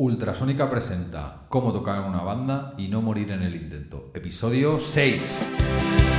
[0.00, 4.12] Ultrasónica presenta Cómo tocar en una banda y no morir en el intento.
[4.14, 6.17] Episodio 6.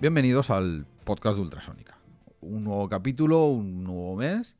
[0.00, 1.98] Bienvenidos al podcast de Ultrasónica.
[2.40, 4.56] Un nuevo capítulo, un nuevo mes.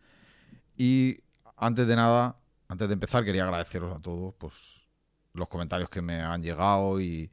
[0.76, 1.20] Y
[1.56, 4.88] antes de nada, antes de empezar, quería agradeceros a todos pues,
[5.34, 7.30] los comentarios que me han llegado y,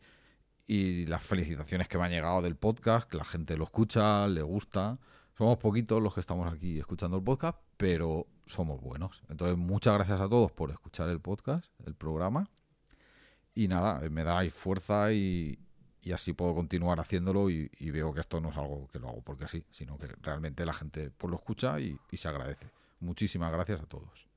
[0.68, 4.44] y las felicitaciones que me han llegado del podcast, que la gente lo escucha, le
[4.44, 5.00] gusta.
[5.36, 9.23] Somos poquitos los que estamos aquí escuchando el podcast, pero somos buenos.
[9.30, 12.52] Entonces, muchas gracias a todos por escuchar el podcast, el programa.
[13.56, 15.64] Y nada, me dais fuerza y,
[16.06, 19.22] y así puedo continuar haciéndolo y, veo que esto no es algo que lo hago
[19.23, 22.70] porque sí, sino que realmente la gente pues lo escucha y, se agradece.
[23.00, 24.28] Muchísimas gracias a todos.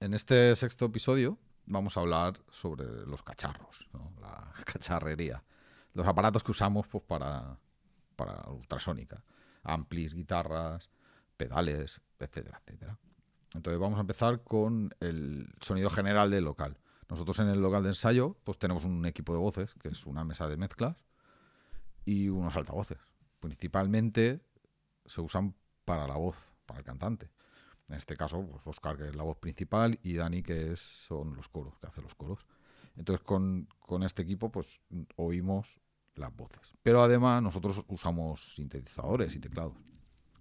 [0.00, 3.88] En este sexto episodio vamos a hablar sobre los cacharros,
[4.20, 5.44] la cacharrería,
[5.94, 7.56] los aparatos que usamos pues, para,
[8.16, 9.22] para ultrasónica,
[9.62, 10.90] amplis, guitarras,
[11.36, 12.98] pedales, etcétera, etcétera.
[13.54, 16.76] Entonces vamos a empezar con el sonido general del local.
[17.10, 20.24] Nosotros en el local de ensayo pues tenemos un equipo de voces, que es una
[20.24, 20.96] mesa de mezclas,
[22.04, 22.98] y unos altavoces.
[23.40, 24.40] Principalmente
[25.04, 26.36] se usan para la voz,
[26.66, 27.28] para el cantante.
[27.88, 31.34] En este caso, pues Oscar, que es la voz principal, y Dani, que es, son
[31.34, 32.46] los coros, que hace los coros.
[32.96, 34.80] Entonces, con, con este equipo, pues
[35.16, 35.80] oímos
[36.14, 36.60] las voces.
[36.82, 39.74] Pero además, nosotros usamos sintetizadores y teclados.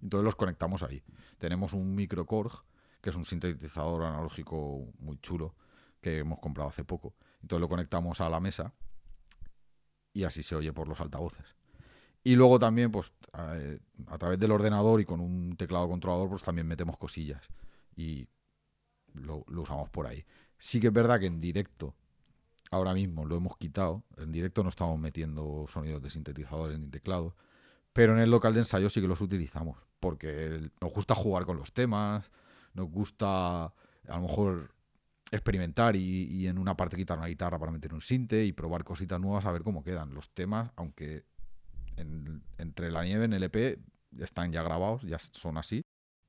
[0.03, 1.01] Entonces los conectamos ahí.
[1.39, 2.63] Tenemos un microcorg,
[3.01, 5.55] que es un sintetizador analógico muy chulo,
[6.01, 7.15] que hemos comprado hace poco.
[7.41, 8.73] Entonces lo conectamos a la mesa
[10.13, 11.55] y así se oye por los altavoces.
[12.23, 13.55] Y luego también, pues, a,
[14.07, 17.47] a través del ordenador y con un teclado controlador, pues también metemos cosillas
[17.95, 18.27] y
[19.13, 20.25] lo, lo, usamos por ahí.
[20.57, 21.95] Sí que es verdad que en directo,
[22.71, 27.33] ahora mismo lo hemos quitado, en directo no estamos metiendo sonidos de sintetizadores ni teclados,
[27.93, 31.57] pero en el local de ensayo sí que los utilizamos, porque nos gusta jugar con
[31.57, 32.29] los temas,
[32.73, 33.73] nos gusta a
[34.07, 34.75] lo mejor
[35.31, 39.19] experimentar y, en una parte quitar una guitarra para meter un sinte y probar cositas
[39.19, 41.25] nuevas a ver cómo quedan los temas, aunque
[41.97, 43.79] en, entre la nieve en el EP
[44.17, 45.83] están ya grabados, ya son así,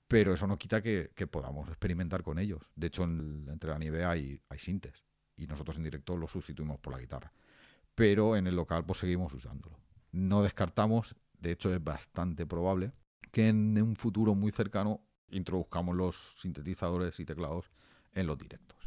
[0.08, 2.62] pero eso no quita que, que podamos experimentar con ellos.
[2.74, 5.04] De hecho, en, entre la nieve hay, hay sintes
[5.36, 7.32] y nosotros en directo los sustituimos por la guitarra,
[7.94, 9.78] pero en el local pues seguimos usándolo.
[10.12, 12.92] No descartamos, de hecho es bastante probable,
[13.30, 17.70] que en un futuro muy cercano introduzcamos los sintetizadores y teclados
[18.12, 18.79] en los directos.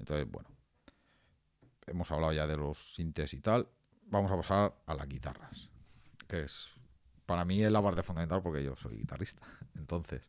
[0.00, 0.48] Entonces, bueno,
[1.86, 3.68] hemos hablado ya de los sintes y tal.
[4.06, 5.70] Vamos a pasar a las guitarras,
[6.26, 6.70] que es
[7.26, 9.42] para mí es la parte fundamental porque yo soy guitarrista.
[9.76, 10.28] Entonces,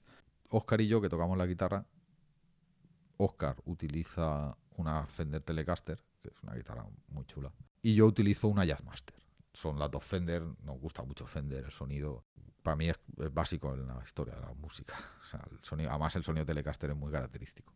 [0.49, 1.85] Oscar y yo que tocamos la guitarra,
[3.17, 7.51] Oscar utiliza una Fender Telecaster, que es una guitarra muy chula,
[7.81, 9.15] y yo utilizo una Jazzmaster.
[9.53, 12.25] Son las dos Fender, nos gusta mucho Fender, el sonido
[12.61, 12.99] para mí es,
[13.33, 14.95] básico en la historia de la música.
[15.21, 17.73] O sea, el sonido, además el sonido Telecaster es muy característico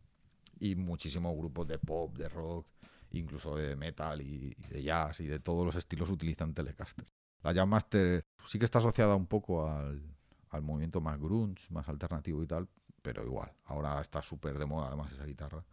[0.58, 2.66] y muchísimos grupos de pop, de rock,
[3.12, 7.06] incluso de metal y, y, de jazz y de todos los estilos utilizan Telecaster.
[7.42, 10.02] La Jazzmaster sí que está asociada un poco al,
[10.50, 12.68] al movimiento más grunge, más alternativo y tal,
[13.02, 15.64] pero igual, ahora está súper de moda además esa guitarra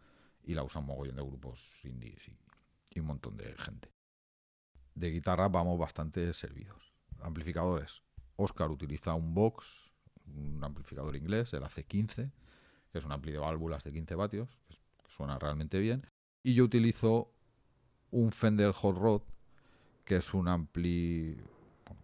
[0.42, 2.38] y la usan mogollón de grupos indies y,
[2.90, 3.90] y un montón de gente.
[4.94, 6.94] De guitarra vamos bastante servidos.
[7.20, 8.02] Amplificadores.
[8.36, 9.92] Oscar utiliza un Vox,
[10.26, 12.30] un amplificador inglés, el AC15,
[12.94, 16.06] que es un ampli de válvulas de 15 vatios, que suena realmente bien.
[16.44, 17.32] Y yo utilizo
[18.12, 19.22] un Fender Hot Rod,
[20.04, 21.36] que es un ampli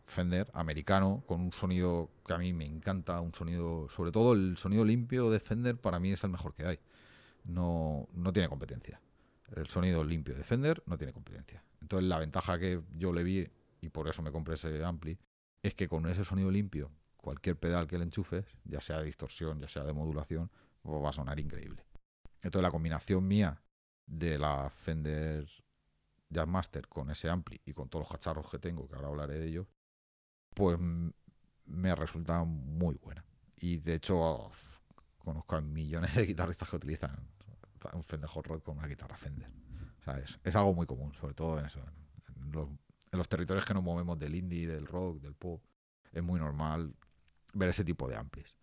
[0.04, 4.56] Fender americano, con un sonido que a mí me encanta, un sonido, sobre todo el
[4.56, 6.80] sonido limpio de Fender, para mí es el mejor que hay.
[7.44, 9.00] No, no tiene competencia.
[9.54, 11.62] El sonido limpio de Fender no tiene competencia.
[11.80, 13.48] Entonces la ventaja que yo le vi,
[13.80, 15.16] y por eso me compré ese ampli,
[15.62, 19.60] es que con ese sonido limpio, cualquier pedal que le enchufes, ya sea de distorsión,
[19.60, 20.50] ya sea de modulación,
[20.84, 21.84] va a sonar increíble.
[22.42, 23.60] Entonces la combinación mía
[24.06, 25.46] de la Fender
[26.28, 29.48] Jazzmaster con ese ampli y con todos los cacharros que tengo, que ahora hablaré de
[29.48, 29.66] ellos,
[30.54, 30.78] pues
[31.66, 33.24] me resulta muy buena.
[33.56, 34.50] Y de hecho
[35.18, 37.28] conozco a millones de guitarristas que utilizan
[37.92, 39.50] un Fender Hot Rod con una guitarra Fender.
[39.98, 41.58] O sea, es, algo muy común, sobre todo.
[41.58, 45.62] En los, en los territorios que nos movemos del indie, del rock, del pop,
[46.10, 46.94] es muy normal
[47.52, 48.59] ver ese tipo de amplis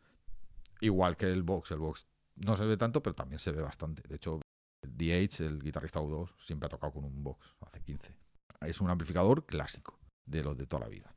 [0.82, 4.04] igual que el box, el box no se ve tanto, pero también se ve bastante.
[4.08, 4.42] De hecho,
[4.82, 8.16] DH, el guitarrista U2, siempre ha tocado con un box hace 15.
[8.62, 11.16] Es un amplificador clásico, de los de toda la vida.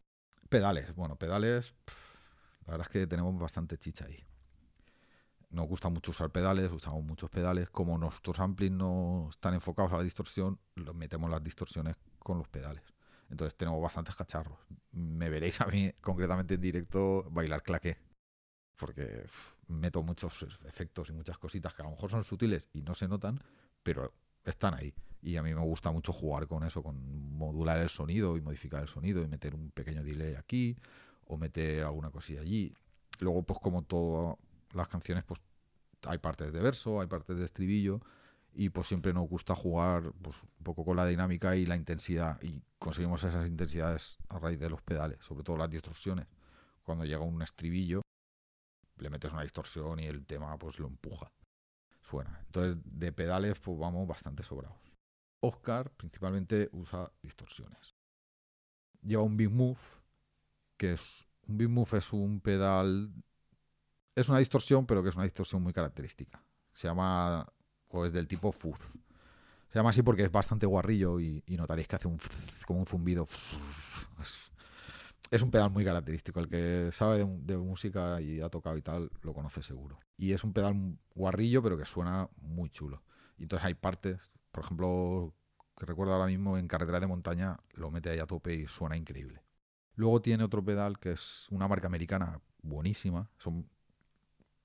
[0.48, 1.74] Pedales, bueno, pedales,
[2.66, 4.26] la verdad es que tenemos bastante chicha ahí.
[5.50, 7.70] Nos gusta mucho usar pedales, usamos muchos pedales.
[7.70, 12.48] Como nuestros amplis no están enfocados a la distorsión, los metemos las distorsiones con los
[12.48, 12.84] pedales.
[13.30, 14.58] Entonces tenemos bastantes cacharros.
[14.92, 17.98] Me veréis a mí concretamente en directo bailar claqué.
[18.80, 19.24] Porque
[19.68, 23.06] meto muchos efectos y muchas cositas que a lo mejor son sutiles y no se
[23.06, 23.38] notan,
[23.82, 24.12] pero
[24.44, 24.94] están ahí.
[25.22, 26.96] Y a mí me gusta mucho jugar con eso, con
[27.36, 30.76] modular el sonido y modificar el sonido y meter un pequeño delay aquí
[31.26, 32.74] o meter alguna cosilla allí.
[33.20, 34.36] Luego, pues como todas
[34.72, 35.40] las canciones, pues
[36.06, 38.00] hay partes de verso, hay partes de estribillo
[38.52, 42.42] y pues siempre nos gusta jugar pues, un poco con la dinámica y la intensidad
[42.42, 46.26] y conseguimos esas intensidades a raíz de los pedales, sobre todo las distorsiones.
[46.82, 48.02] Cuando llega un estribillo,
[49.00, 51.32] le metes una distorsión y el tema pues lo empuja,
[52.00, 52.40] suena.
[52.46, 54.78] Entonces de pedales pues vamos bastante sobrados.
[55.40, 57.94] Oscar principalmente usa distorsiones.
[59.02, 59.80] Lleva un Big Move,
[60.76, 63.10] que es un Big Move es un pedal
[64.14, 66.42] es una distorsión, pero que es una distorsión muy característica.
[66.72, 67.46] Se llama
[67.88, 68.80] o es del tipo fuzz.
[69.68, 72.18] Se llama así porque es bastante guarrillo y, notaréis que hace un
[72.66, 73.26] como un zumbido.
[75.30, 76.40] Es, un pedal muy característico.
[76.40, 79.98] El que sabe de, música y ha tocado y tal, lo conoce seguro.
[80.16, 83.02] Y es un pedal guarrillo, pero que suena muy chulo.
[83.38, 85.32] Y entonces hay partes, por ejemplo,
[85.76, 88.96] que recuerdo ahora mismo en carretera de montaña, lo mete ahí a tope y suena
[88.96, 89.42] increíble.
[89.94, 93.30] Luego tiene otro pedal que es una marca americana buenísima.
[93.38, 93.68] Son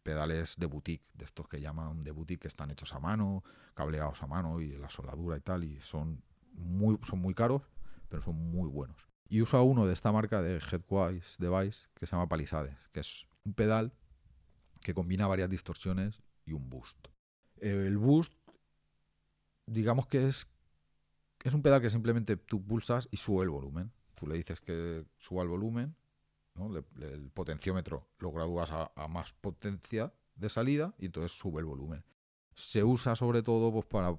[0.02, 3.44] pedales de boutique, de estos que llaman de boutique, que están hechos a mano,
[3.76, 6.24] cableados a mano y la soldadura y tal, y son
[6.54, 7.64] muy, son muy caros,
[8.10, 9.10] pero son muy buenos.
[9.28, 13.26] Y usa uno de esta marca de Headwise Device que se llama Palisades, que es
[13.44, 13.94] un pedal
[14.82, 17.08] que combina varias distorsiones y un boost.
[17.58, 18.34] El boost,
[19.66, 20.48] digamos que es,
[21.44, 23.92] es un pedal que simplemente tú pulsas y sube el volumen.
[24.14, 25.96] Tú le dices que suba el volumen
[27.02, 32.04] el potenciómetro lo gradúas a, más potencia de salida y entonces sube el volumen.
[32.54, 34.18] Se usa sobre todo pues, para,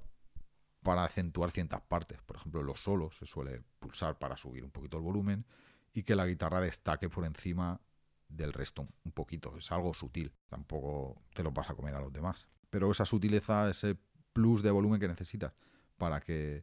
[0.87, 2.23] para acentuar ciertas partes.
[2.23, 5.45] Por ejemplo, los solos se suele pulsar para subir un poquito el volumen
[5.93, 7.81] y que la guitarra destaque por encima
[8.29, 9.57] del resto un poquito.
[9.57, 10.33] Es algo sutil.
[10.49, 12.47] Tampoco te lo vas a comer a los demás.
[12.71, 13.97] Pero esa sutileza, ese
[14.33, 15.55] plus de volumen que necesitas
[15.97, 16.63] para que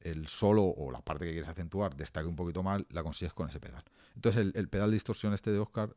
[0.00, 3.50] el solo o la parte que quieres acentuar destaque un poquito mal, la consigues con
[3.50, 3.84] ese pedal.
[4.16, 5.94] Entonces el, pedal de distorsión este de Oscar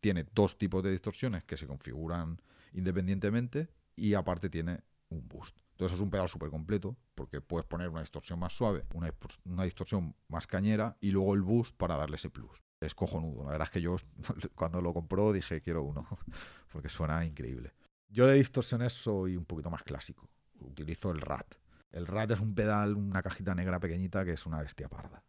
[0.00, 2.40] tiene dos tipos de distorsiones que se configuran
[2.72, 4.80] independientemente y aparte tiene
[5.10, 5.58] un boost.
[5.80, 10.14] Entonces es un pedal súper completo porque puedes poner una distorsión más suave, una, distorsión
[10.28, 12.62] más cañera y luego el boost para darle ese plus.
[12.80, 13.44] Es cojonudo.
[13.44, 13.96] La verdad es que yo
[14.54, 16.06] cuando lo compró dije quiero uno
[16.70, 17.72] porque suena increíble.
[18.10, 20.28] Yo de distorsiones soy un poquito más clásico.
[20.58, 21.54] Utilizo el RAT.
[21.92, 25.24] El RAT es un pedal, una cajita negra pequeñita que es una bestia parda.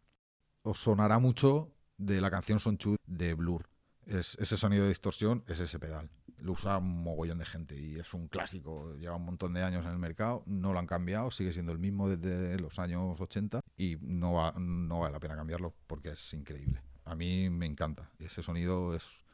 [0.64, 3.70] Os sonará mucho de la canción Son Chud de Blur.
[4.04, 6.10] Es, ese sonido de distorsión es ese pedal.
[6.42, 8.94] Lo usa un mogollón de gente y es un clásico.
[8.96, 11.78] Lleva un montón de años en el mercado, no lo han cambiado, sigue siendo el
[11.78, 16.82] mismo desde los años 80 y no, vale la pena cambiarlo porque es increíble.
[17.04, 18.10] A mí me encanta.
[18.18, 19.24] Ese sonido es,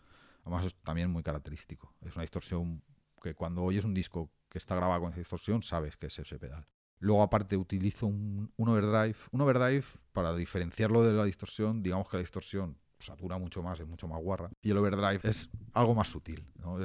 [0.44, 1.94] además, también muy característico.
[2.02, 2.82] Es una distorsión
[3.22, 6.38] que cuando oyes un disco que está grabado con esa distorsión, sabes que es ese
[6.38, 6.66] pedal.
[7.00, 9.16] Luego, aparte, utilizo un, overdrive.
[9.30, 13.86] Un overdrive, para diferenciarlo de la distorsión, digamos que la distorsión satura mucho más, es
[13.86, 14.50] mucho más guarra.
[14.62, 16.78] Y el overdrive es algo más sutil, ¿no?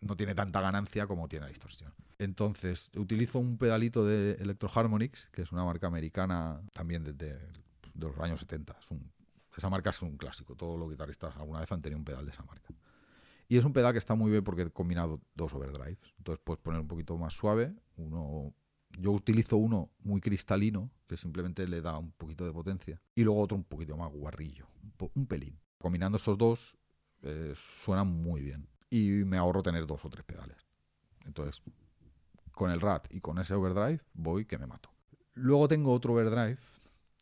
[0.00, 1.92] no tiene tanta ganancia como tiene la distorsión.
[2.18, 7.38] Entonces, utilizo un pedalito de Electro Harmonics, que es una marca americana también desde
[7.94, 8.76] los años 70.
[9.56, 10.54] esa marca es un clásico.
[10.54, 12.68] Todos los guitarristas alguna vez han tenido un pedal de esa marca.
[13.48, 15.98] Y es un pedal que está muy bien porque he combinado dos overdrives.
[16.18, 18.52] Entonces puedes poner un poquito más suave, uno
[18.98, 23.40] yo utilizo uno muy cristalino, que simplemente le da un poquito de potencia, y luego
[23.40, 24.66] otro un poquito más guarrillo,
[25.14, 25.58] un, pelín.
[25.78, 26.76] Combinando estos dos,
[27.22, 28.68] eh, suenan muy bien.
[28.90, 30.56] Y me ahorro tener dos o tres pedales.
[31.24, 31.62] Entonces,
[32.52, 34.90] con el RAT y con ese overdrive, voy que me mato.
[35.34, 36.58] Luego tengo otro overdrive,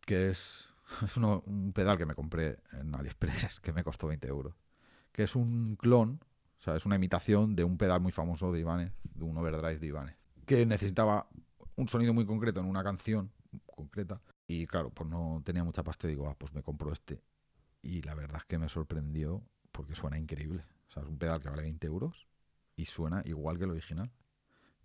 [0.06, 0.68] que es,
[1.16, 4.54] un pedal que me compré en AliExpress, que me costó 20 euros.
[5.12, 6.21] Que es un clon,
[6.59, 9.78] o sea, es una imitación de un pedal muy famoso de Ibanez, de un overdrive
[9.78, 10.16] de Ibanez,
[10.47, 11.28] que necesitaba
[11.76, 13.33] un sonido muy concreto en una canción
[13.64, 14.21] concreta.
[14.47, 17.23] Y claro, pues no tenía mucha pasta digo, ah, pues me compro este.
[17.83, 19.42] Y la verdad es que me sorprendió
[19.73, 20.64] porque suena increíble.
[20.88, 22.26] O sea, es un pedal que vale 20 euros
[22.75, 24.11] y suena igual que el original.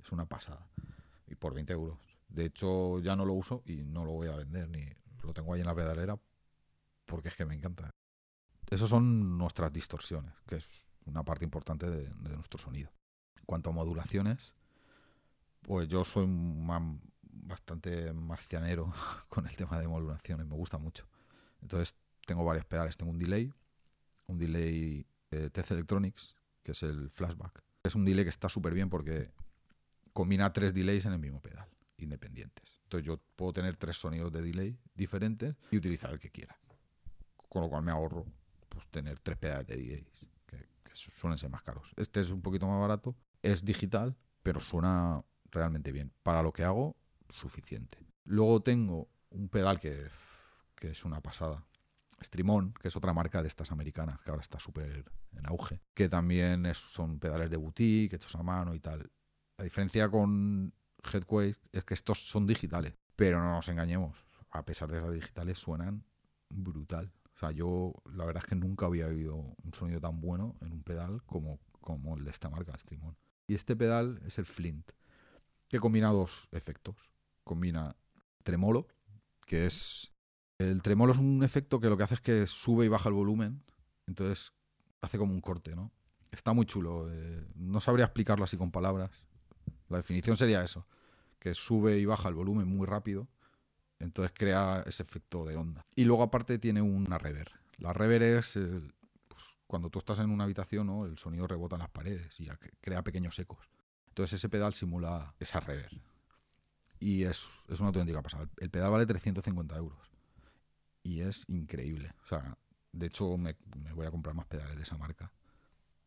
[0.04, 0.68] Es una pasada.
[1.28, 2.00] Y por 20 euros.
[2.28, 4.86] De hecho, ya no lo uso y no lo voy a vender ni
[5.24, 6.20] lo tengo ahí en la pedalera
[7.06, 7.92] porque es que me encanta.
[8.70, 10.68] Esas son nuestras distorsiones, que es
[11.06, 12.92] una parte importante de, de nuestro sonido.
[13.38, 14.56] En cuanto a modulaciones,
[15.62, 16.26] Pues yo soy
[17.22, 18.92] bastante marcianero
[19.30, 21.08] con el tema de modulaciones, me gusta mucho.
[21.62, 23.54] Entonces tengo varios pedales, tengo un delay,
[24.28, 27.64] un delay de TC Electronics, que es el flashback.
[27.84, 29.32] Es un delay que está súper bien porque
[30.14, 32.82] combina tres delays en el mismo pedal, independientes.
[32.84, 36.58] Entonces yo puedo tener tres sonidos de delay diferentes y utilizar el que quiera.
[37.50, 38.26] Con lo cual me ahorro
[38.70, 40.06] pues, tener tres pedales de delays,
[40.46, 41.90] que suelen ser más caros.
[41.96, 46.12] Este es un poquito más barato, es digital, pero suena realmente bien.
[46.24, 46.96] Para lo que hago,
[47.30, 48.06] suficiente.
[48.26, 50.08] Luego tengo un pedal que,
[50.76, 51.66] que es una pasada,
[52.22, 56.10] Streamon, que es otra marca de estas americanas, que ahora está súper en auge, que
[56.10, 59.12] también es, son pedales de boutique, hechos a mano y tal.
[59.58, 64.92] La diferencia con Headquake es que estos son digitales, pero no nos engañemos, a pesar
[64.92, 66.04] de ser digitales suenan
[66.50, 67.12] brutal.
[67.36, 70.72] O sea, yo la verdad es que nunca había oído un sonido tan bueno en
[70.72, 73.18] un pedal como, como el de esta marca, Streamon.
[73.48, 74.92] Y este pedal es el Flint,
[75.72, 76.96] que combina dos efectos.
[77.44, 77.96] Combina
[78.44, 78.88] tremolo,
[79.46, 80.12] que es...
[80.60, 83.16] El tremolo es un efecto que lo que hace es que sube y baja el
[83.16, 83.64] volumen,
[84.06, 84.54] entonces
[85.02, 85.92] hace como un corte, ¿no?
[86.30, 87.08] Está muy chulo.
[87.10, 89.10] Eh, no sabría explicarlo así con palabras.
[89.90, 90.86] La definición sería eso,
[91.40, 93.28] que sube y baja el volumen muy rápido,
[93.98, 95.84] entonces crea ese efecto de onda.
[95.96, 97.52] Y luego aparte tiene una reverb.
[97.78, 98.60] La reverb es
[99.28, 101.06] pues, cuando tú estás en una habitación, ¿no?
[101.06, 102.48] el sonido rebota en las paredes y
[102.80, 103.68] crea pequeños ecos.
[104.12, 106.02] Entonces ese pedal simula esa reverb.
[107.00, 108.48] Y es, es una auténtica pasada.
[108.58, 109.98] El pedal vale 350 euros.
[111.02, 112.14] Y es increíble.
[112.26, 112.58] O sea,
[112.92, 115.32] de hecho me, me voy a comprar más pedales de esa marca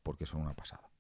[0.03, 0.91] porque son una pasada.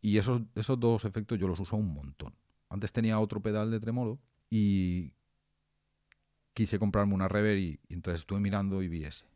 [0.00, 2.34] Y esos, esos dos efectos yo los uso un montón.
[2.70, 5.12] Antes tenía otro pedal de tremolo y
[6.54, 9.26] quise comprarme una reverb y, y entonces estuve mirando y vi ese.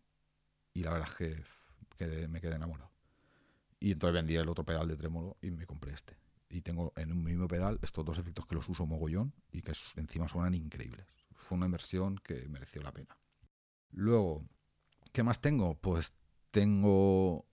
[0.72, 1.44] Y la verdad es
[1.98, 2.90] que me quedé enamorado.
[3.78, 6.16] Y entonces vendí el otro pedal de tremolo y me compré este.
[6.50, 9.72] Y tengo en un mismo pedal estos dos efectos que los uso mogollón y que
[9.96, 11.06] encima suenan increíbles.
[11.36, 13.16] Fue una inversión que mereció la pena.
[13.92, 14.44] Luego,
[15.12, 15.76] ¿qué más tengo?
[15.80, 16.12] Pues
[16.50, 17.46] tengo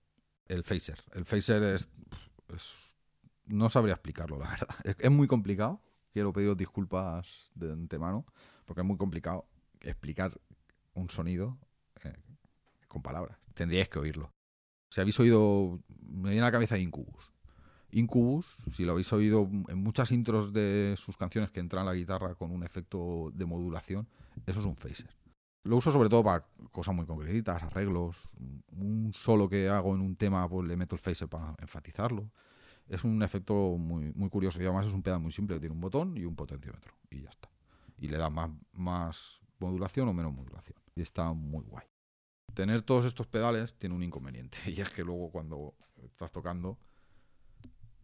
[0.47, 1.03] el phaser.
[1.13, 1.89] El phaser es,
[3.45, 4.75] no sabría explicarlo, la verdad.
[4.83, 5.79] Es, es muy complicado.
[6.11, 8.25] Quiero pediros disculpas de antemano,
[8.65, 9.47] porque es muy complicado
[9.81, 10.39] explicar
[10.93, 11.59] un sonido
[12.03, 12.15] eh,
[12.87, 13.37] con palabras.
[13.53, 14.33] Tendríais que oírlo.
[14.89, 17.33] Si habéis oído, me viene a la cabeza Incubus.
[17.91, 22.35] Incubus, si lo habéis oído en muchas intros de sus canciones que entran la guitarra
[22.35, 24.07] con un efecto de modulación,
[24.45, 25.15] eso es un phaser.
[25.63, 28.29] Lo uso sobre todo para cosas muy concretas, arreglos,
[28.71, 32.29] un solo que hago en un tema, pues le meto el phaser para enfatizarlo.
[32.87, 35.81] Es un efecto muy, muy curioso y además es un pedal muy simple, tiene un
[35.81, 37.49] botón y un potenciómetro y ya está.
[37.97, 40.77] Y le da más, más modulación o menos modulación.
[40.95, 41.85] Y está muy guay.
[42.53, 46.77] Tener todos estos pedales tiene un inconveniente y es que luego cuando estás tocando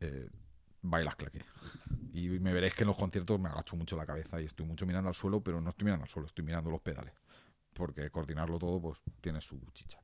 [0.04, 0.30] eh,
[0.82, 1.44] bailas claqué.
[2.14, 4.86] Y me veréis que en los conciertos me agacho mucho la cabeza y estoy mucho
[4.86, 7.14] mirando al suelo, pero no estoy mirando al suelo, estoy mirando los pedales.
[7.74, 10.00] Porque coordinarlo todo pues tiene su chicha.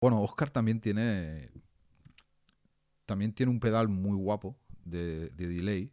[0.00, 1.50] Bueno, Oscar también tiene
[3.04, 5.92] también tiene un pedal muy guapo de, de delay,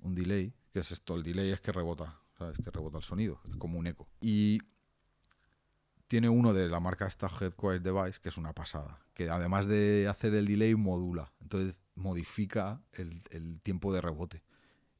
[0.00, 2.58] un delay, que es esto, el delay es que rebota, ¿sabes?
[2.58, 4.08] Que rebota el sonido, es como un eco.
[4.20, 4.58] Y
[6.12, 9.66] tiene uno de la marca esta Head Quiet Device, que es una pasada, que además
[9.66, 14.42] de hacer el delay modula, entonces modifica el, tiempo de rebote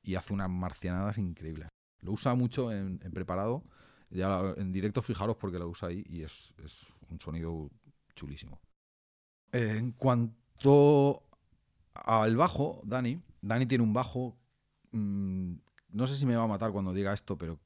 [0.02, 1.68] y hace unas marcianadas increíbles.
[2.00, 3.62] Lo usa mucho en, preparado,
[4.08, 7.70] ya en directo fijaros porque lo usa ahí y es, es un sonido
[8.16, 8.62] chulísimo.
[9.52, 11.24] En cuanto
[11.92, 14.38] al bajo, Dani, Dani tiene un bajo,
[14.92, 15.56] mmm,
[15.90, 17.60] no sé si me va a matar cuando diga esto, pero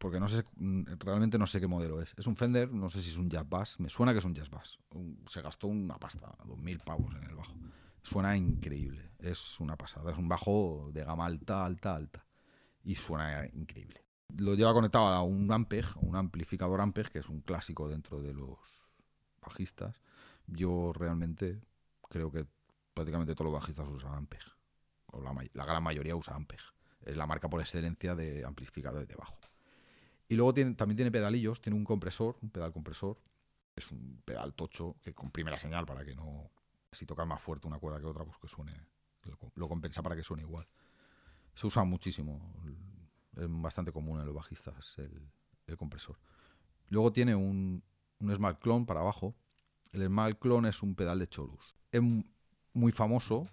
[0.00, 2.14] porque no sé, mm, realmente no sé qué modelo es.
[2.16, 4.34] Es un Fender, no sé si es un Jazz Bass, me suena que es un
[4.34, 4.78] Jazz Bass.
[5.26, 7.54] Se gastó una pasta, dos mil pavos en el bajo.
[8.00, 12.26] Suena increíble, es una pasada, es un bajo de gama alta, alta, alta.
[12.82, 14.02] Y suena increíble.
[14.38, 18.32] Lo lleva conectado a un Ampeg, un amplificador Ampeg, que es un clásico dentro de
[18.32, 18.58] los
[19.42, 20.00] bajistas.
[20.46, 21.60] Yo realmente
[22.08, 22.46] creo que
[22.94, 24.40] prácticamente todos los bajistas usan Ampeg.
[25.08, 26.60] O la, la gran mayoría usa Ampeg.
[27.02, 29.36] Es la marca por excelencia de amplificadores de bajo.
[30.30, 33.18] Y luego también tiene pedalillos, tiene un compresor, un pedal compresor.
[33.74, 36.50] Es un pedal tocho que comprime la señal para que no.
[36.92, 38.72] Si tocas más fuerte una cuerda que otra, pues que suene.
[39.24, 40.68] Lo, co- lo compensa para que suene igual.
[41.54, 42.40] Se usa muchísimo.
[43.36, 46.16] Es bastante común en los bajistas el, compresor.
[46.88, 47.82] Luego tiene un,
[48.20, 49.34] un Smart Clone para abajo.
[49.92, 51.76] El Smart Clone es un pedal de Chorus.
[51.92, 52.02] Es
[52.72, 53.48] muy famoso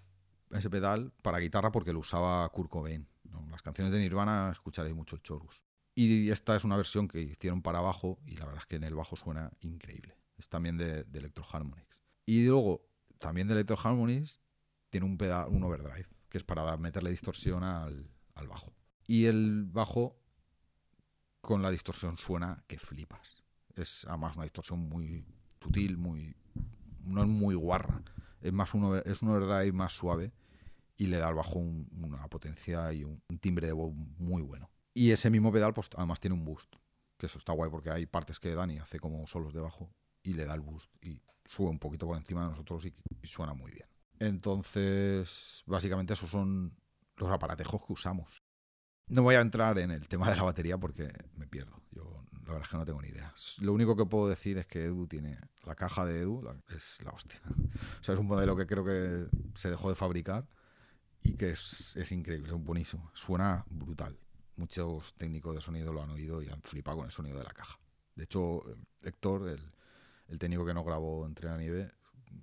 [0.52, 3.08] ese pedal para guitarra porque lo usaba Kurt Cobain.
[3.50, 5.64] las canciones de Nirvana escucharéis mucho el Chorus.
[6.00, 8.84] Y esta es una versión que hicieron para bajo y la verdad es que en
[8.84, 10.16] el bajo suena increíble.
[10.36, 11.98] Es también de, Electro Harmonics.
[12.24, 12.86] Y luego,
[13.18, 14.40] también de Electro Harmonics,
[14.90, 18.72] tiene un pedal, un overdrive, que es para meterle distorsión al, al bajo.
[19.08, 20.16] Y el bajo
[21.40, 23.42] con la distorsión suena que flipas.
[23.74, 25.26] Es además una distorsión muy
[25.60, 26.36] sutil, muy
[27.02, 28.04] no es muy guarra.
[28.40, 30.32] Es más uno es un overdrive más suave
[30.96, 34.70] y le da al bajo una potencia y un, timbre de voz muy bueno.
[34.98, 36.74] Y ese mismo pedal, pues además tiene un boost,
[37.16, 40.32] que eso está guay porque hay partes que Dani hace como solos de bajo y
[40.32, 43.70] le da el boost y sube un poquito por encima de nosotros y, suena muy
[43.70, 43.86] bien.
[44.18, 46.76] Entonces, básicamente esos son
[47.14, 48.42] los aparatejos que usamos.
[49.06, 51.80] No voy a entrar en el tema de la batería porque me pierdo.
[51.92, 53.32] Yo la verdad es que no tengo ni idea.
[53.60, 56.42] Lo único que puedo decir es que Edu tiene la caja de Edu,
[56.74, 57.40] es la hostia.
[58.00, 60.48] o sea, es un modelo que creo que se dejó de fabricar
[61.22, 63.12] y que es, es increíble, es buenísimo.
[63.14, 64.18] Suena brutal.
[64.58, 67.52] Muchos técnicos de sonido lo han oído y han flipado con el sonido de la
[67.52, 67.78] caja.
[68.14, 68.62] De hecho,
[69.02, 69.48] Héctor,
[70.28, 71.90] el, técnico que no grabó Entre la Nieve,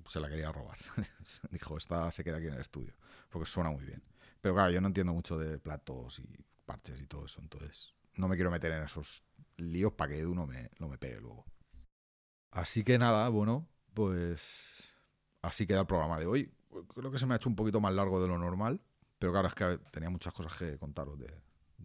[0.07, 0.77] se la quería robar.
[1.51, 2.93] Dijo, esta se queda aquí en el estudio,
[3.29, 4.01] porque suena muy bien.
[4.41, 8.27] Pero claro, yo no entiendo mucho de platos y parches y todo eso, entonces no
[8.27, 9.23] me quiero meter en esos
[9.57, 11.45] líos para que Edu no me, no me pegue luego.
[12.51, 14.41] Así que nada, bueno, pues
[15.41, 16.51] así queda el programa de hoy
[16.83, 18.81] creo que se me ha hecho un poquito más largo de lo normal,
[19.19, 21.27] pero claro, es que tenía muchas cosas que contaros de,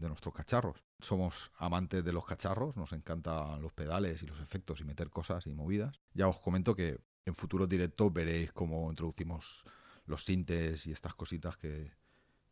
[0.08, 0.84] nuestros cacharros.
[1.00, 5.46] Somos amantes de los cacharros, nos encantan los pedales y los efectos y meter cosas
[5.46, 6.00] y movidas.
[6.14, 9.64] Ya os comento que en futuros directos veréis cómo introducimos
[10.06, 11.92] los sintes y estas cositas que,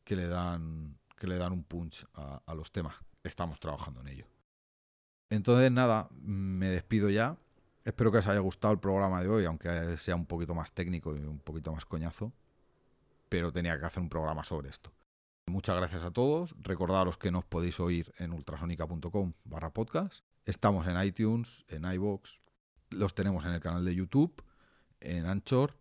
[0.07, 2.95] le, dan, que le dan un punch a, a los temas.
[3.23, 4.27] Estamos trabajando en ello.
[5.31, 7.37] Entonces, nada, me despido ya.
[7.85, 11.17] Espero que os haya gustado el programa de hoy, aunque sea un poquito más técnico
[11.17, 12.33] y un poquito más coñazo.
[13.29, 14.93] Pero tenía que hacer un programa sobre esto.
[15.49, 16.55] Muchas gracias a todos.
[16.61, 20.25] Recordaros que nos podéis oír en ultrasonica.com barra podcast.
[20.45, 22.41] Estamos en iTunes, en iBox.
[22.91, 24.43] Los tenemos en el canal de YouTube,
[25.01, 25.75] en Anchor,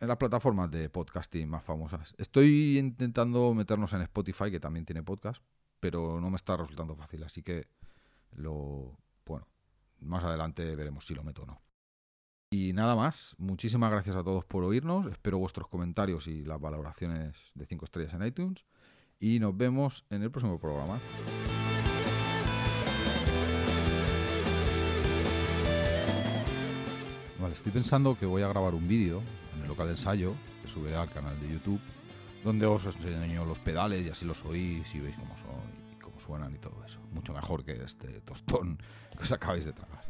[0.00, 2.14] en las plataformas de podcasting más famosas.
[2.16, 5.42] Estoy intentando meternos en Spotify, que también tiene podcast,
[5.78, 7.22] pero no me está resultando fácil.
[7.22, 7.68] Así que
[8.32, 9.46] lo, bueno,
[10.00, 11.60] más adelante veremos si lo meto o no.
[12.50, 17.36] Y nada más, muchísimas gracias a todos por oírnos, espero vuestros comentarios y las valoraciones
[17.54, 18.64] de 5 estrellas en iTunes
[19.20, 20.98] y nos vemos en el próximo programa.
[27.40, 29.22] Vale, estoy pensando que voy a grabar un vídeo
[29.54, 31.80] en el local de ensayo que subiré al canal de YouTube
[32.44, 36.18] donde os enseño los pedales y así los oís y veis cómo son y cómo
[36.20, 37.00] suenan y todo eso.
[37.12, 38.78] Mucho mejor que este tostón
[39.16, 40.09] que os acabáis de tragar.